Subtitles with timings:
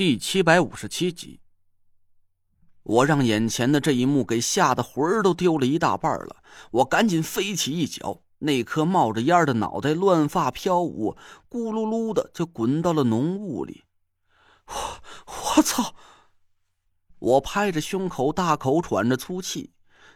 [0.00, 1.40] 第七百五十七集，
[2.84, 6.36] 我让眼前的这一幕给吓得魂儿都丢了一大半了。
[6.70, 11.18] 我赶紧飞起一脚，那颗冒着烟的脑袋乱发飘舞，
[11.50, 13.84] 咕噜噜的就滚到了浓雾里。
[14.68, 15.02] 我
[15.58, 15.94] 我操！
[17.18, 19.74] 我拍着胸口，大口喘着粗气。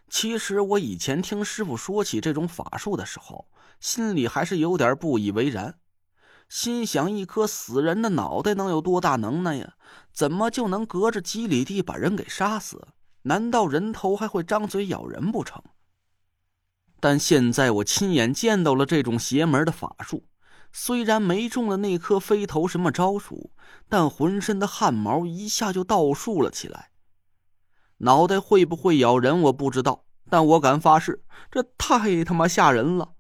[0.08, 5.78] 其实我以前听师傅说起这种法术的时候，心里还是有点不以为然。
[6.48, 9.74] 心想：一颗死人的脑袋能有多大能耐呀？
[10.12, 12.86] 怎么就能隔着几里地把人给杀死？
[13.22, 15.62] 难道人头还会张嘴咬人不成？
[17.00, 20.24] 但现在我亲眼见到了这种邪门的法术，
[20.72, 23.50] 虽然没中了那颗飞头什么招数，
[23.88, 26.90] 但浑身的汗毛一下就倒竖了起来。
[27.98, 33.14] 脑袋会不会咬人我不知道，但我敢发誓，这太他妈吓人了。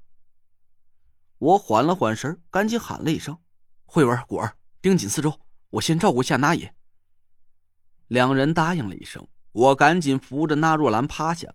[1.44, 3.36] 我缓了缓神，赶紧喊了一声
[3.84, 6.74] ：“慧文、果儿，盯紧四周，我先照顾一下那爷。”
[8.08, 11.52] 两人答应了一声，我赶紧扶着那若兰趴下。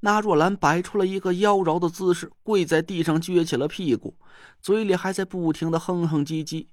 [0.00, 4.18] 那若兰摆出了一个妖娆的姿势，跪在地上撅起了屁股，
[4.60, 6.66] 嘴里还在不停的哼哼唧唧。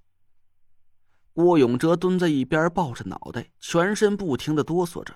[1.31, 5.15] 郭永哲蹲在一边，抱着脑袋，全身不停的哆嗦着。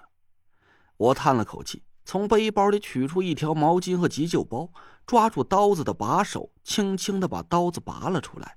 [0.95, 1.83] 我叹了口气。
[2.03, 4.71] 从背包里取出一条毛巾和急救包，
[5.11, 8.55] 抓住刀子的把手，轻轻的把刀子拔了出来。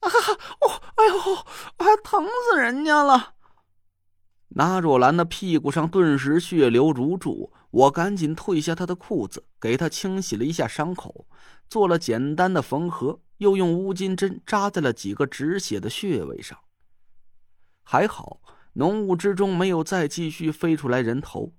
[0.00, 0.08] 啊！
[0.08, 1.34] 哦，哎呦，
[1.76, 3.34] 还疼死人家了！
[4.48, 11.26] 那若兰的屁股上顿时血流如注，我赶紧褪下她的裤子，给她清洗了一下伤口，
[11.68, 16.58] 做了简单的缝合，又用乌金针扎在了几个止血的穴位上。
[17.82, 18.40] 还好，
[18.72, 21.52] 浓雾之中没有再继续飞出来人头。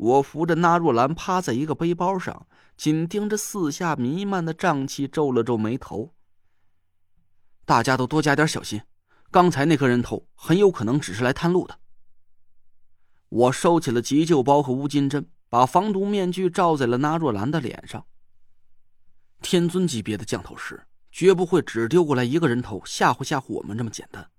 [0.00, 6.14] 我扶着那若兰趴在一个背包上，紧盯着四下弥漫的瘴气，皱了皱眉头。
[7.66, 8.80] 大家都多加点小心，
[9.30, 11.78] 刚才那颗人头很有可能只是来探路的。
[13.28, 18.06] 我收起了急救包和乌金针，把防毒面具罩在了那若兰的脸上。
[19.42, 24.30] 天尊级别的降头师绝不会只丢过来一个人头吓唬吓唬我们这么简单。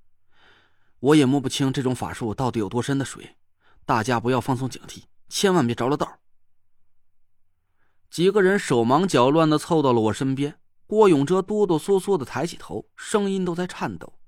[1.00, 3.38] 我也摸不清这种法术到底有多深的水，
[3.86, 5.04] 大家不要放松警惕。
[5.32, 6.20] 千万别着了道。
[8.10, 14.20] 几个人手忙脚乱的凑到了我身边，郭永哲哆哆嗦嗦的抬起头，声音都在颤抖：“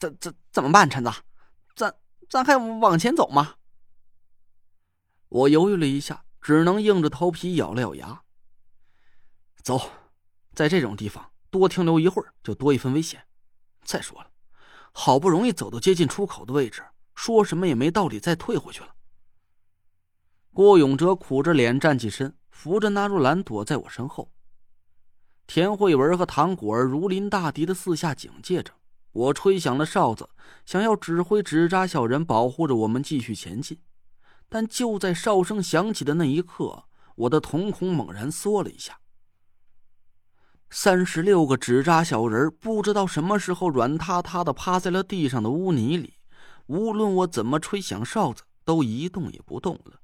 [0.00, 1.12] 怎怎怎么办，陈子？
[1.76, 1.94] 咱
[2.28, 3.54] 咱还往前走吗？”
[5.30, 8.22] 我犹豫了一下，只能硬着头皮咬了咬牙
[9.62, 9.80] ：“走，
[10.52, 13.24] 在这种地方多停留一会儿，就多一分危险。
[13.84, 14.30] 再说了，
[14.90, 16.84] 好不容易走到接近出口的位置，
[17.14, 18.94] 说什么也没道理再退回去了。”
[20.52, 24.32] 郭永哲苦着脸站起身，扶着纳若兰躲在我身后。
[25.46, 28.72] 田慧文和唐果儿如临大敌的四下警戒着。
[29.12, 30.28] 我吹响了哨子，
[30.64, 33.78] 想要指挥纸扎小人保护着我们继续前进。
[34.48, 36.84] 但就在哨声响起的那一刻，
[37.16, 38.98] 我的瞳孔猛然缩了一下。
[40.68, 46.14] 三十六个纸扎小人不知道什么时候软塌塌的趴在了地上的污泥里，
[46.66, 49.99] 无论我怎么吹响哨子，都一动也不动了。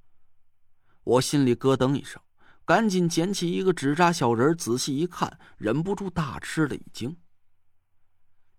[1.06, 2.20] 我心里咯噔一声，
[2.64, 7.16] 赶紧捡起一个纸扎小人，仔细一看，忍不住大吃了一惊。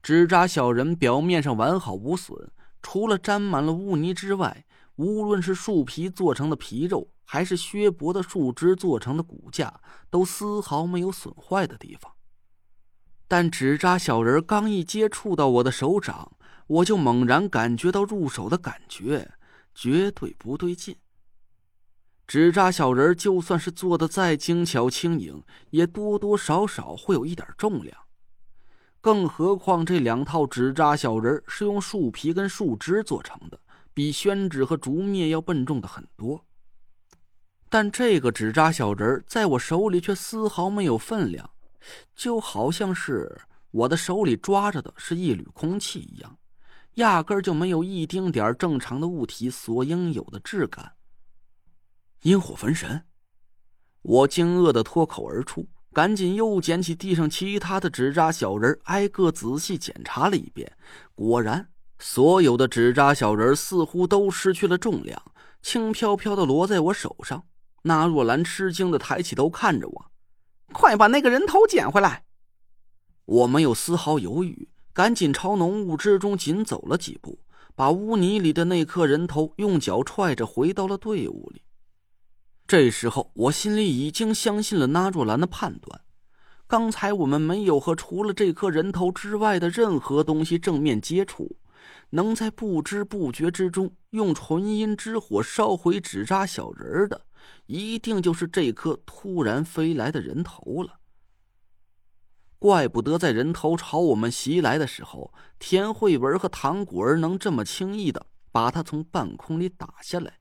[0.01, 2.49] 纸扎小人表面上完好无损，
[2.81, 4.65] 除了沾满了污泥之外，
[4.95, 12.09] 无论是树皮做成的皮肉，还是削薄的树枝做成的骨架，都丝毫没有损坏的地方。
[13.27, 16.31] 但纸扎小人刚一接触到我的手掌，
[16.67, 19.33] 我就猛然感觉到入手的感觉
[19.75, 20.95] 绝对不对劲。
[22.27, 27.97] 纸扎小人就算是做的再精巧轻盈，也多多少少会有一点重量。
[28.99, 33.57] 更何况这两套纸扎小人是用树皮跟树枝做成的，
[33.93, 36.43] 比宣纸和竹篾要笨重的很多。
[37.69, 41.49] 但这个纸扎小人在我手里却丝毫没有分量，
[42.13, 43.39] 就好像是
[43.71, 46.37] 我的手里抓着的是一缕空气一样，
[46.95, 50.91] 压根就没有一丁点正常的物体所应有的质感。
[52.23, 53.03] 阴火焚神，
[54.01, 60.71] 我惊愕的脱口而出，赶紧又捡起地上其他的纸扎小人，挨个仔细检查了一遍。
[61.13, 61.69] 果然，
[61.99, 65.21] 所有的纸扎小人似乎都失去了重量，
[65.61, 67.45] 轻飘飘的落在我手上。
[67.83, 70.11] 那若兰吃惊的抬起头看着我
[70.73, 72.25] ：“快把那个人头捡回来！”
[73.25, 77.39] 我没有丝毫犹豫，赶紧朝浓雾之中紧走了几步，
[77.75, 81.61] 把污泥里的那颗人头用脚踹着回到了队伍里。
[82.67, 86.01] 这时候，我心里已经相信了那若兰的判断。
[86.67, 91.55] 刚才我们没有和除了这颗人头之外的任何东西正面接触，
[92.09, 97.21] 能在不知不觉之中用纯阴之火烧毁纸扎小人的，
[97.67, 100.99] 一定就是这颗突然飞来的人头了。
[102.59, 110.39] 怪不得在人头朝我们袭来的时候，田慧文和唐果儿能这么轻易的把他从半空里打下来。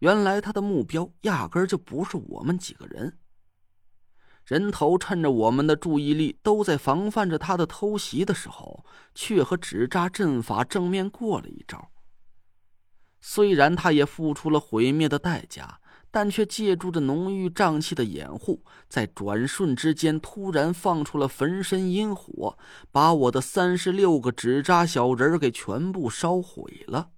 [0.00, 3.16] 原来他的目标压根儿就不是我们几个人。
[4.44, 11.90] 人头趁着我们的注意力都在防范着他的偷袭的时候，却和纸扎阵法正面过了一招。
[13.20, 15.80] 虽然他也付出了毁灭的代价。
[16.12, 22.58] 但却借助着浓郁瘴气的掩护，在转瞬之间突然放出了焚身阴火，
[22.90, 27.10] 把我的三十六个纸扎小人给全部烧毁了。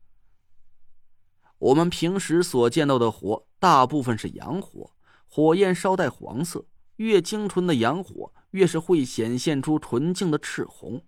[1.63, 4.91] 我们平时所见到的火，大部分是阳火，
[5.29, 6.67] 火焰稍带黄色，
[6.97, 11.05] 越精纯的阳火，越是会显现出纯净的赤红。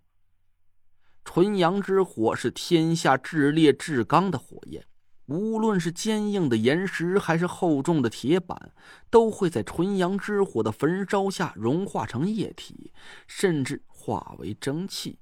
[1.25, 4.87] 纯阳之火是天下至烈至刚的火焰。
[5.27, 8.73] 无论是坚硬的岩石，还是厚重的铁板，
[9.11, 12.93] 都会在纯阳之火的焚烧下融化成液体，
[13.27, 15.19] 甚至化为蒸汽。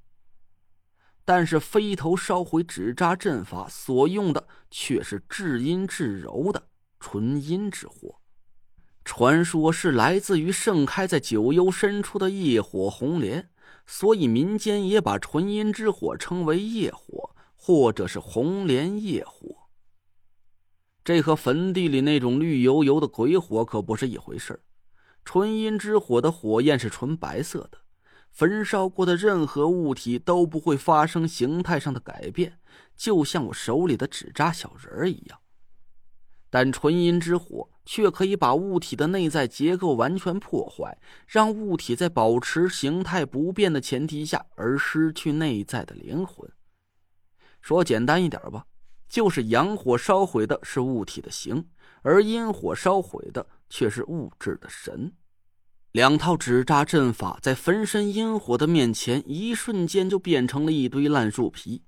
[1.24, 8.20] 但是飞头烧毁纸扎阵法所用的却是至阴至柔的纯阴之火，
[9.04, 13.48] 传说是来自于盛开在九幽深处的夜火红莲，
[13.86, 19.68] 所以民间也把纯阴之火称为夜火，或者是红莲夜火。
[21.04, 24.62] 这和坟地里那种绿油油的鬼火可不是一回事
[25.25, 27.78] 纯阴之火的火焰是纯白色的，
[28.32, 32.58] 焚烧过的任何物体都不会发生形态上的改变，
[32.96, 35.38] 就像我手里的纸扎小人儿一样。
[36.50, 46.50] 但纯阴之火却可以把物体的内在结构完全破坏，让物体在保持形态不变的前提下而失去内在的灵魂。
[47.61, 48.64] 说简单一点吧。
[49.08, 51.69] 就是阳火烧毁的是物体的形，
[52.00, 55.12] 而阴火烧毁的却是物质的神。
[55.92, 61.82] 两套纸扎阵法在焚身阴火的面前，一瞬间就变成了一堆烂树皮。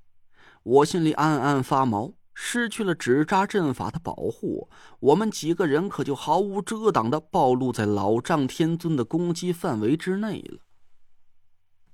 [0.62, 4.68] 我心里暗暗发毛，失去了纸扎阵法的保护，
[5.00, 10.58] 我们几个人可就毫无遮挡的暴露在老丈天尊的攻击范围之内了。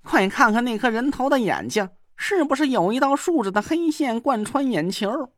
[0.02, 1.88] 快看看那颗人头的眼睛！
[2.16, 5.32] 是不是有一道竖着的黑线贯穿眼球？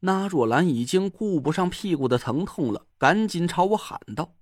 [0.00, 4.34] 那若兰已经顾不上屁股的疼痛了，赶紧朝我喊道：“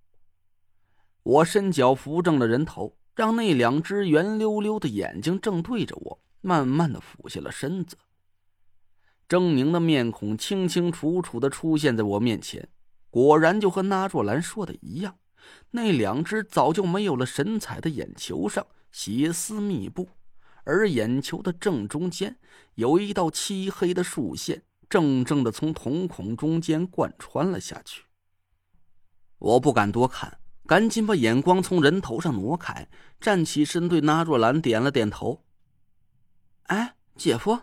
[1.27, 7.97] 我伸脚扶正了人头，让那两只圆溜溜的眼睛正对着我，慢慢的俯下了身子。
[9.29, 12.69] 狰狞的面孔清清楚楚的出现在我面前，
[13.11, 15.19] 果然就和那若兰说的一样，
[15.73, 20.09] 那两只早就没有了神采的眼球上血丝密布。”
[20.63, 22.39] 而眼球的正中间
[22.77, 28.05] 有一道漆黑的竖线，正正的从瞳孔中间贯穿了下去。
[29.39, 32.89] 我不敢多看，赶紧把眼光从人头上挪开，
[33.21, 35.45] 站起身对纳若兰点了点头。
[36.65, 37.61] 哎，姐夫！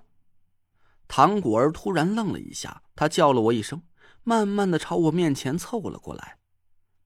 [1.08, 3.84] 唐果儿突然愣了一下，他叫了我一声，
[4.24, 6.38] 慢慢的朝我面前凑了过来。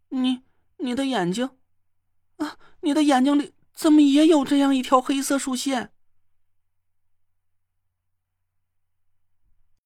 [0.09, 0.44] 你，
[0.77, 1.49] 你的眼睛，
[2.38, 3.53] 啊，你的眼睛里。
[3.73, 5.91] 怎么也有这样一条黑色竖线？